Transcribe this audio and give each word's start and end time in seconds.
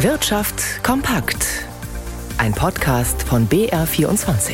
Wirtschaft 0.00 0.84
kompakt. 0.84 1.64
Ein 2.36 2.52
Podcast 2.52 3.22
von 3.22 3.48
BR24. 3.48 4.52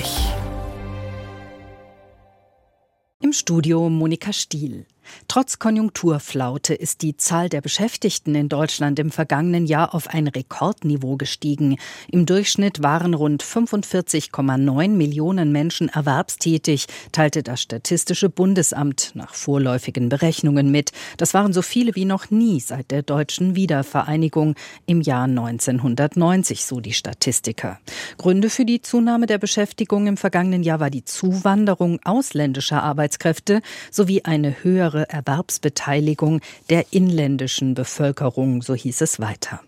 Im 3.21 3.33
Studio 3.33 3.89
Monika 3.89 4.33
Stiel. 4.33 4.87
Trotz 5.29 5.59
Konjunkturflaute 5.59 6.75
ist 6.75 7.03
die 7.03 7.17
Zahl 7.17 7.49
der 7.49 7.61
Beschäftigten 7.61 8.35
in 8.35 8.49
Deutschland 8.49 8.99
im 8.99 9.11
vergangenen 9.11 9.67
Jahr 9.67 9.95
auf 9.95 10.09
ein 10.09 10.27
Rekordniveau 10.29 11.17
gestiegen. 11.17 11.79
Im 12.11 12.27
Durchschnitt 12.27 12.83
waren 12.83 13.15
rund 13.15 13.43
45,9 13.43 14.89
Millionen 14.89 15.53
Menschen 15.53 15.89
erwerbstätig, 15.89 16.87
teilte 17.13 17.43
das 17.43 17.63
Statistische 17.63 18.29
Bundesamt 18.29 19.13
nach 19.15 19.35
vorläufigen 19.35 20.09
Berechnungen 20.09 20.71
mit. 20.71 20.93
Das 21.17 21.35
waren 21.35 21.53
so 21.53 21.63
viele 21.63 21.95
wie 21.95 22.05
noch 22.05 22.31
nie 22.31 22.61
seit 22.61 22.91
der 22.91 23.03
deutschen 23.03 23.57
Wiedervereinigung 23.57 24.55
im 24.87 25.01
Jahr 25.01 25.25
1990, 25.25 26.65
so 26.65 26.81
die 26.81 26.93
Statistiker. 26.93 27.79
Gründe 28.19 28.51
für 28.51 28.65
die 28.65 28.83
Zunahme 28.83 29.27
der 29.27 29.39
Beschäftigung 29.39 30.07
im 30.07 30.17
vergangenen 30.17 30.63
Jahr 30.63 30.81
war 30.81 30.91
die 30.91 31.05
Zuwanderung 31.05 32.01
ausländischer 32.05 32.83
Arbeitskräfte 32.83 33.63
sowie 33.91 34.23
eine 34.25 34.63
höhere 34.63 34.92
höhere 34.93 35.09
Erwerbsbeteiligung 35.09 36.41
der 36.71 36.93
inländischen 36.93 37.75
Bevölkerung, 37.75 38.63
so 38.63 38.75
hieß 38.75 39.01
es 39.01 39.21
weiter. 39.21 39.61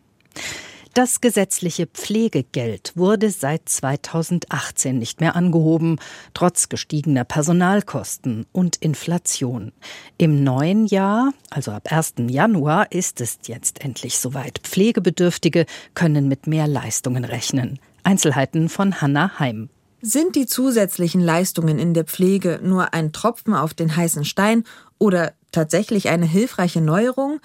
Das 0.94 1.20
gesetzliche 1.20 1.86
Pflegegeld 1.86 2.92
wurde 2.94 3.28
seit 3.30 3.68
2018 3.68 4.96
nicht 4.96 5.20
mehr 5.20 5.34
angehoben, 5.34 5.98
trotz 6.34 6.68
gestiegener 6.68 7.24
Personalkosten 7.24 8.46
und 8.52 8.76
Inflation. 8.76 9.72
Im 10.18 10.44
neuen 10.44 10.86
Jahr, 10.86 11.32
also 11.50 11.72
ab 11.72 11.90
1. 11.90 12.14
Januar, 12.28 12.92
ist 12.92 13.20
es 13.20 13.38
jetzt 13.46 13.84
endlich 13.84 14.20
soweit. 14.20 14.60
Pflegebedürftige 14.62 15.66
können 15.94 16.28
mit 16.28 16.46
mehr 16.46 16.68
Leistungen 16.68 17.24
rechnen. 17.24 17.80
Einzelheiten 18.04 18.68
von 18.68 19.00
Hanna 19.00 19.40
Heim. 19.40 19.70
Sind 20.06 20.36
die 20.36 20.44
zusätzlichen 20.44 21.22
Leistungen 21.22 21.78
in 21.78 21.94
der 21.94 22.04
Pflege 22.04 22.60
nur 22.62 22.92
ein 22.92 23.14
Tropfen 23.14 23.54
auf 23.54 23.72
den 23.72 23.96
heißen 23.96 24.26
Stein 24.26 24.64
oder 24.98 25.32
tatsächlich 25.50 26.10
eine 26.10 26.26
hilfreiche 26.26 26.82
Neuerung? 26.82 27.40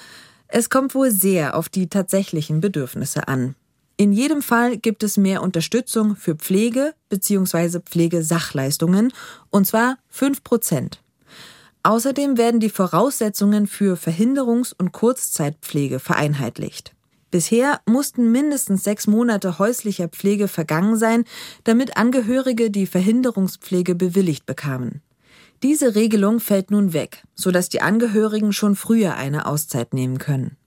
Es 0.49 0.69
kommt 0.69 0.93
wohl 0.93 1.09
sehr 1.09 1.55
auf 1.55 1.69
die 1.69 1.88
tatsächlichen 1.88 2.59
Bedürfnisse 2.59 3.29
an. 3.29 3.55
In 3.95 4.11
jedem 4.11 4.41
Fall 4.41 4.75
gibt 4.75 5.03
es 5.03 5.16
mehr 5.16 5.41
Unterstützung 5.41 6.17
für 6.17 6.35
Pflege 6.35 6.93
bzw. 7.07 7.79
Pflegesachleistungen, 7.79 9.13
und 9.49 9.66
zwar 9.66 9.97
5 10.09 10.44
Prozent. 10.44 11.01
Außerdem 11.83 12.38
werden 12.38 12.59
die 12.59 12.69
Voraussetzungen 12.69 13.67
für 13.67 13.95
Verhinderungs- 13.95 14.75
und 14.77 14.91
Kurzzeitpflege 14.91 15.99
vereinheitlicht. 15.99 16.94
Bisher 17.31 17.80
mussten 17.85 18.31
mindestens 18.31 18.83
sechs 18.83 19.05
Monate 19.05 19.59
häuslicher 19.59 20.08
Pflege 20.08 20.47
vergangen 20.47 20.97
sein, 20.97 21.25
damit 21.63 21.95
Angehörige 21.97 22.72
die 22.72 22.88
Verhinderungspflege 22.88 23.95
bewilligt 23.95 24.45
bekamen. 24.45 25.02
Diese 25.61 25.94
Regelung 25.95 26.39
fällt 26.39 26.72
nun 26.72 26.94
weg, 26.94 27.23
sodass 27.35 27.69
die 27.69 27.81
Angehörigen 27.81 28.53
schon 28.53 28.75
früher 28.75 29.16
eine 29.16 29.45
Auszeit 29.45 29.94
nehmen 29.94 30.17
können. 30.17 30.57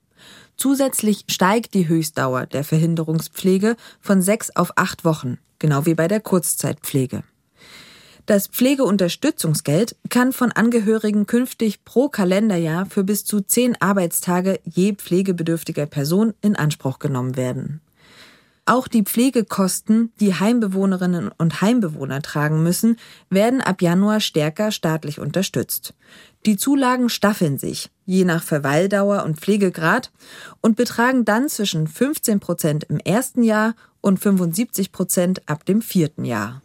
Zusätzlich 0.57 1.25
steigt 1.29 1.75
die 1.75 1.89
Höchstdauer 1.89 2.47
der 2.47 2.63
Verhinderungspflege 2.63 3.77
von 4.01 4.23
sechs 4.23 4.55
auf 4.55 4.73
acht 4.77 5.05
Wochen, 5.05 5.39
genau 5.59 5.87
wie 5.87 5.95
bei 5.95 6.09
der 6.09 6.21
Kurzzeitpflege. 6.21 7.25
Das 8.25 8.47
Pflegeunterstützungsgeld 8.47 9.97
kann 10.09 10.33
von 10.33 10.53
Angehörigen 10.53 11.27
künftig 11.27 11.85
pro 11.85 12.09
Kalenderjahr 12.09 12.87
für 12.87 13.03
bis 13.03 13.25
zu 13.25 13.41
zehn 13.41 13.77
Arbeitstage 13.81 14.61
je 14.65 14.95
pflegebedürftiger 14.95 15.87
Person 15.87 16.33
in 16.41 16.55
Anspruch 16.55 17.01
genommen 17.01 17.37
werden. 17.37 17.81
Auch 18.65 18.87
die 18.87 19.03
Pflegekosten, 19.03 20.13
die 20.21 20.35
Heimbewohnerinnen 20.35 21.33
und 21.37 21.63
Heimbewohner 21.63 22.23
tragen 22.23 22.63
müssen, 22.63 22.97
werden 23.29 23.61
ab 23.61 23.83
Januar 23.83 24.21
stärker 24.21 24.71
staatlich 24.71 25.19
unterstützt. 25.19 25.95
Die 26.47 26.57
Zulagen 26.57 27.09
staffeln 27.09 27.59
sich, 27.59 27.91
je 28.07 28.25
nach 28.25 28.45
Verweildauer 28.45 29.25
und 29.25 29.41
Pflegegrad, 29.41 30.13
und 30.61 30.77
betragen 30.77 31.25
dann 31.25 31.49
zwischen 31.49 31.89
15 31.89 32.39
Prozent 32.39 32.85
im 32.85 32.99
ersten 32.99 33.43
Jahr 33.43 33.75
und 34.01 34.21
75 34.21 34.93
Prozent 34.93 35.43
ab 35.49 35.65
dem 35.65 35.83
vierten 35.83 36.25
Jahr. 36.25 36.63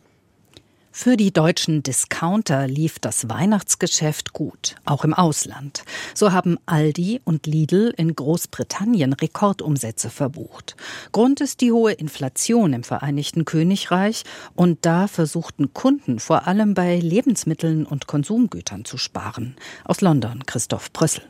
Für 1.00 1.16
die 1.16 1.32
deutschen 1.32 1.84
Discounter 1.84 2.66
lief 2.68 2.98
das 2.98 3.30
Weihnachtsgeschäft 3.30 4.34
gut, 4.34 4.78
auch 4.84 5.04
im 5.04 5.14
Ausland. 5.14 5.84
So 6.16 6.32
haben 6.32 6.58
Aldi 6.66 7.22
und 7.24 7.46
Lidl 7.46 7.94
in 7.96 8.16
Großbritannien 8.16 9.14
Rekordumsätze 9.14 10.10
verbucht. 10.10 10.76
Grund 11.12 11.40
ist 11.40 11.62
die 11.62 11.72
hohe 11.72 11.92
Inflation 11.92 12.74
im 12.74 12.84
Vereinigten 12.84 13.46
Königreich 13.46 14.24
und 14.56 14.88
da 14.88 15.08
versuchten 15.08 15.72
Kunden 15.72 16.18
vor 16.18 16.48
allem 16.48 16.74
bei 16.74 16.98
Lebensmitteln 16.98 17.86
und 17.86 18.08
Konsumgütern 18.08 18.84
zu 18.84 18.98
sparen. 18.98 19.56
Aus 19.84 20.02
London 20.02 20.48
Christoph 20.48 20.92
Brüssel. 20.94 21.22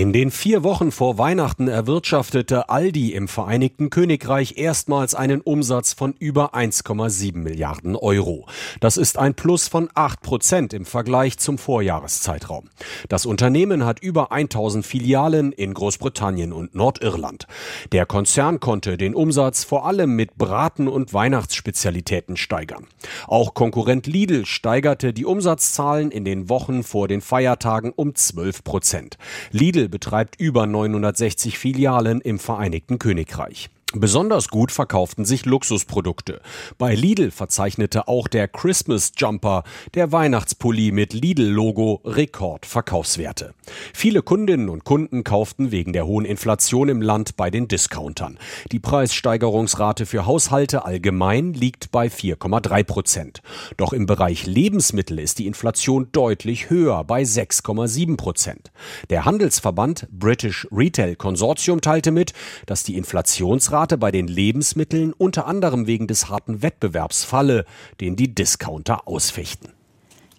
In 0.00 0.14
den 0.14 0.30
vier 0.30 0.62
Wochen 0.62 0.92
vor 0.92 1.18
Weihnachten 1.18 1.68
erwirtschaftete 1.68 2.70
Aldi 2.70 3.12
im 3.12 3.28
Vereinigten 3.28 3.90
Königreich 3.90 4.56
erstmals 4.56 5.14
einen 5.14 5.42
Umsatz 5.42 5.92
von 5.92 6.14
über 6.18 6.54
1,7 6.54 7.36
Milliarden 7.36 7.96
Euro. 7.96 8.46
Das 8.80 8.96
ist 8.96 9.18
ein 9.18 9.34
Plus 9.34 9.68
von 9.68 9.90
8 9.94 10.22
Prozent 10.22 10.72
im 10.72 10.86
Vergleich 10.86 11.36
zum 11.36 11.58
Vorjahreszeitraum. 11.58 12.70
Das 13.10 13.26
Unternehmen 13.26 13.84
hat 13.84 14.00
über 14.02 14.32
1000 14.32 14.86
Filialen 14.86 15.52
in 15.52 15.74
Großbritannien 15.74 16.54
und 16.54 16.74
Nordirland. 16.74 17.46
Der 17.92 18.06
Konzern 18.06 18.58
konnte 18.58 18.96
den 18.96 19.14
Umsatz 19.14 19.64
vor 19.64 19.84
allem 19.84 20.16
mit 20.16 20.38
Braten 20.38 20.88
und 20.88 21.12
Weihnachtsspezialitäten 21.12 22.38
steigern. 22.38 22.86
Auch 23.26 23.52
Konkurrent 23.52 24.06
Lidl 24.06 24.46
steigerte 24.46 25.12
die 25.12 25.26
Umsatzzahlen 25.26 26.10
in 26.10 26.24
den 26.24 26.48
Wochen 26.48 26.84
vor 26.84 27.06
den 27.06 27.20
Feiertagen 27.20 27.92
um 27.94 28.14
12 28.14 28.64
Prozent. 28.64 29.18
Lidl 29.50 29.89
betreibt 29.90 30.40
über 30.40 30.66
960 30.66 31.58
Filialen 31.58 32.20
im 32.20 32.38
Vereinigten 32.38 32.98
Königreich. 32.98 33.70
Besonders 33.92 34.50
gut 34.50 34.70
verkauften 34.70 35.24
sich 35.24 35.46
Luxusprodukte. 35.46 36.40
Bei 36.78 36.94
Lidl 36.94 37.32
verzeichnete 37.32 38.06
auch 38.06 38.28
der 38.28 38.46
Christmas 38.46 39.10
Jumper, 39.16 39.64
der 39.94 40.12
Weihnachtspulli 40.12 40.92
mit 40.92 41.12
Lidl-Logo, 41.12 42.00
Rekordverkaufswerte. 42.04 43.52
Viele 43.92 44.22
Kundinnen 44.22 44.68
und 44.68 44.84
Kunden 44.84 45.24
kauften 45.24 45.72
wegen 45.72 45.92
der 45.92 46.06
hohen 46.06 46.24
Inflation 46.24 46.88
im 46.88 47.02
Land 47.02 47.36
bei 47.36 47.50
den 47.50 47.66
Discountern. 47.66 48.38
Die 48.70 48.78
Preissteigerungsrate 48.78 50.06
für 50.06 50.24
Haushalte 50.24 50.84
allgemein 50.84 51.52
liegt 51.52 51.90
bei 51.90 52.06
4,3 52.06 52.84
Prozent. 52.84 53.42
Doch 53.76 53.92
im 53.92 54.06
Bereich 54.06 54.46
Lebensmittel 54.46 55.18
ist 55.18 55.40
die 55.40 55.48
Inflation 55.48 56.10
deutlich 56.12 56.70
höher, 56.70 57.02
bei 57.02 57.22
6,7 57.22 58.16
Prozent. 58.16 58.70
Der 59.10 59.24
Handelsverband 59.24 60.06
British 60.12 60.68
Retail 60.70 61.16
Consortium 61.16 61.80
teilte 61.80 62.12
mit, 62.12 62.34
dass 62.66 62.84
die 62.84 62.96
Inflationsrate 62.96 63.79
Rate 63.80 63.96
bei 63.96 64.10
den 64.10 64.28
Lebensmitteln 64.28 65.14
unter 65.14 65.46
anderem 65.46 65.86
wegen 65.86 66.06
des 66.06 66.28
harten 66.28 66.60
Wettbewerbs 66.60 67.24
falle, 67.24 67.64
den 68.02 68.14
die 68.14 68.34
Discounter 68.34 69.08
ausfechten. 69.08 69.70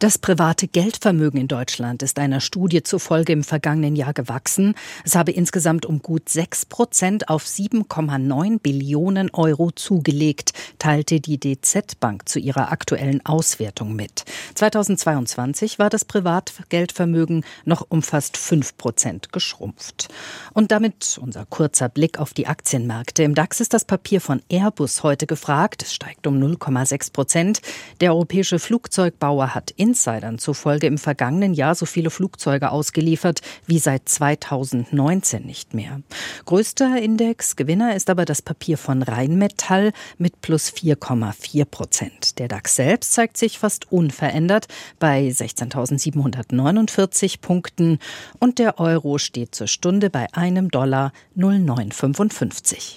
Das 0.01 0.17
private 0.17 0.67
Geldvermögen 0.67 1.39
in 1.39 1.47
Deutschland 1.47 2.01
ist 2.01 2.17
einer 2.17 2.39
Studie 2.39 2.81
zufolge 2.81 3.34
im 3.34 3.44
vergangenen 3.44 3.95
Jahr 3.95 4.13
gewachsen. 4.13 4.73
Es 5.06 5.16
habe 5.16 5.31
insgesamt 5.31 5.85
um 5.85 6.01
gut 6.01 6.28
6 6.28 6.66
Prozent 6.66 7.29
auf 7.29 7.45
7,9 7.45 8.59
Billionen 8.59 9.29
Euro 9.31 9.69
zugelegt, 9.69 10.53
teilte 10.79 11.19
die 11.19 11.39
DZ 11.39 12.00
Bank 12.00 12.28
zu 12.28 12.39
ihrer 12.39 12.72
aktuellen 12.72 13.23
Auswertung 13.28 13.95
mit. 13.95 14.25
2022 14.56 15.78
war 15.78 15.91
das 15.91 16.03
Privatgeldvermögen 16.03 17.45
noch 17.66 17.85
um 17.88 18.01
fast 18.01 18.38
5 18.38 18.78
Prozent 18.78 19.31
geschrumpft. 19.31 20.07
Und 20.51 20.72
damit 20.72 21.19
unser 21.22 21.45
kurzer 21.45 21.89
Blick 21.89 22.18
auf 22.18 22.33
die 22.33 22.47
Aktienmärkte. 22.47 23.21
Im 23.21 23.36
DAX 23.36 23.59
ist 23.59 23.75
das 23.75 23.86
Papier 23.86 24.19
von 24.19 24.42
Airbus 24.50 25.04
heute 25.04 25.27
gefragt. 25.27 25.83
Es 25.83 25.94
steigt 25.94 26.25
um 26.25 26.42
0,6 26.42 27.13
Prozent. 27.13 27.62
Der 28.00 28.13
europäische 28.13 28.57
Flugzeugbauer 28.57 29.54
hat 29.54 29.69
in 29.69 29.91
Insidern 29.92 30.38
zufolge 30.38 30.88
im 30.88 30.98
vergangenen 30.98 31.54
Jahr 31.54 31.76
so 31.76 31.86
viele 31.86 32.12
Flugzeuge 32.12 32.72
ausgeliefert 32.72 33.42
wie 33.66 33.78
seit 33.78 34.08
2019 34.08 35.46
nicht 35.46 35.74
mehr. 35.74 36.00
Größter 36.46 37.02
Indexgewinner 37.02 37.94
ist 37.94 38.10
aber 38.10 38.24
das 38.24 38.42
Papier 38.42 38.78
von 38.78 39.04
Rheinmetall 39.04 39.92
mit 40.18 40.40
plus 40.40 40.72
4,4 40.72 41.66
Prozent. 41.66 42.40
Der 42.40 42.48
DAX 42.48 42.78
selbst 42.78 43.12
zeigt 43.12 43.36
sich 43.36 43.60
fast 43.60 43.92
unverändert 43.92 44.70
bei 44.98 45.28
16.749 45.28 47.42
Punkten 47.42 48.00
und 48.40 48.60
der 48.60 48.80
Euro 48.80 49.18
steht 49.18 49.54
zur 49.54 49.68
Stunde 49.68 50.10
bei 50.10 50.34
einem 50.34 50.72
Dollar 50.72 51.12
0,955. 51.36 52.96